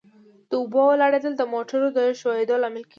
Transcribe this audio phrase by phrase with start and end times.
[0.49, 2.89] د اوبو ولاړېدل د موټرو د ښوئیدو لامل کیږي